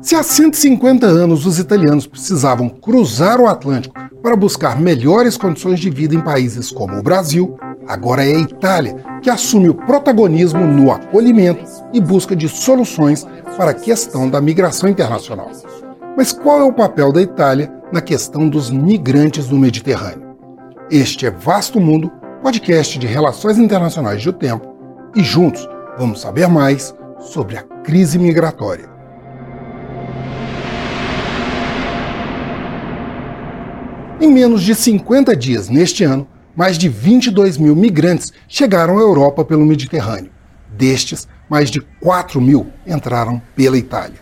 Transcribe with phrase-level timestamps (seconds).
[0.00, 5.90] Se há 150 anos os italianos precisavam cruzar o Atlântico para buscar melhores condições de
[5.90, 10.90] vida em países como o Brasil, agora é a Itália que assume o protagonismo no
[10.90, 15.50] acolhimento e busca de soluções para a questão da migração internacional.
[16.16, 20.36] Mas qual é o papel da Itália na questão dos migrantes no Mediterrâneo?
[20.90, 22.10] Este é Vasto Mundo,
[22.42, 24.66] podcast de relações internacionais do tempo,
[25.14, 25.68] e juntos
[25.98, 28.88] vamos saber mais sobre a crise migratória.
[34.20, 39.44] Em menos de 50 dias neste ano, mais de 22 mil migrantes chegaram à Europa
[39.44, 40.30] pelo Mediterrâneo.
[40.76, 44.18] Destes, mais de 4 mil entraram pela Itália.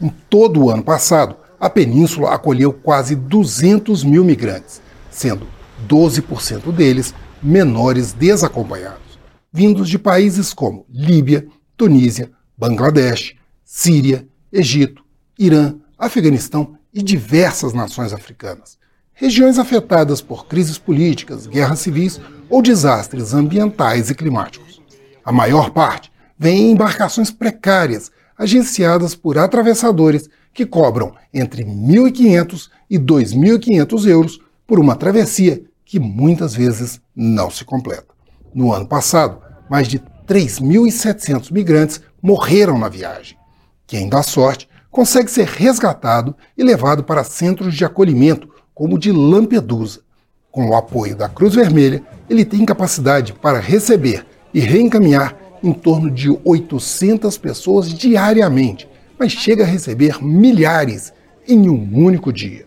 [0.00, 5.46] Em todo o ano passado, a península acolheu quase 200 mil migrantes, sendo
[5.88, 9.18] 12% deles menores desacompanhados,
[9.52, 11.46] vindos de países como Líbia,
[11.76, 15.04] Tunísia, Bangladesh, Síria, Egito,
[15.38, 18.76] Irã, Afeganistão e diversas nações africanas.
[19.14, 24.82] Regiões afetadas por crises políticas, guerras civis ou desastres ambientais e climáticos.
[25.24, 32.98] A maior parte vem em embarcações precárias, agenciadas por atravessadores que cobram entre 1.500 e
[32.98, 38.08] 2.500 euros por uma travessia que muitas vezes não se completa.
[38.52, 43.38] No ano passado, mais de 3.700 migrantes morreram na viagem.
[43.86, 49.10] Quem dá sorte consegue ser resgatado e levado para centros de acolhimento, como o de
[49.10, 50.00] Lampedusa.
[50.50, 56.10] Com o apoio da Cruz Vermelha, ele tem capacidade para receber e reencaminhar em torno
[56.10, 61.12] de 800 pessoas diariamente, mas chega a receber milhares
[61.46, 62.66] em um único dia.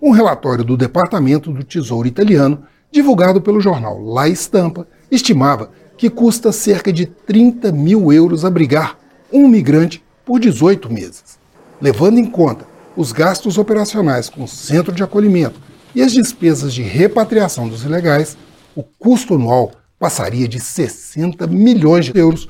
[0.00, 6.52] Um relatório do Departamento do Tesouro italiano, divulgado pelo jornal La Estampa, estimava que custa
[6.52, 8.96] cerca de 30 mil euros abrigar
[9.32, 11.38] um migrante por 18 meses.
[11.80, 12.64] Levando em conta
[12.96, 15.60] os gastos operacionais com o centro de acolhimento
[15.94, 18.38] e as despesas de repatriação dos ilegais,
[18.76, 22.48] o custo anual passaria de 60 milhões de euros.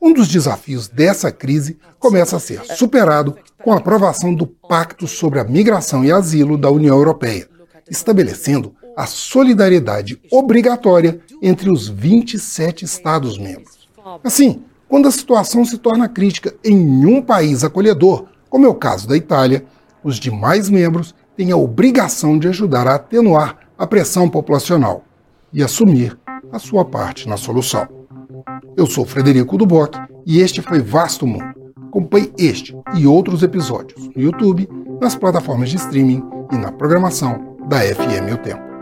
[0.00, 5.40] Um dos desafios dessa crise começa a ser superado com a aprovação do Pacto sobre
[5.40, 7.48] a Migração e Asilo da União Europeia,
[7.90, 13.88] estabelecendo a solidariedade obrigatória entre os 27 Estados-membros.
[14.24, 19.06] Assim, quando a situação se torna crítica em um país acolhedor, como é o caso
[19.06, 19.64] da Itália,
[20.02, 25.04] os demais membros têm a obrigação de ajudar a atenuar a pressão populacional
[25.52, 26.18] e assumir
[26.50, 27.86] a sua parte na solução.
[28.76, 29.94] Eu sou Frederico Duboc
[30.26, 31.54] e este foi Vasto Mundo.
[31.86, 34.68] Acompanhe este e outros episódios no YouTube,
[35.00, 36.20] nas plataformas de streaming
[36.50, 38.77] e na programação da FM O Tempo.